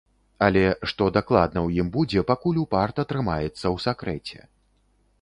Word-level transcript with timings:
Але, 0.45 0.63
што 0.91 1.09
дакладна 1.17 1.53
ў 1.67 1.85
ім 1.85 1.93
будзе, 1.97 2.25
пакуль 2.33 2.59
упарта 2.65 3.01
трымаецца 3.15 3.49
ў 3.49 3.77
сакрэце. 3.89 4.39